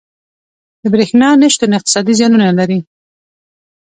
[0.81, 2.79] •د برېښنا نه شتون اقتصادي زیانونه لري.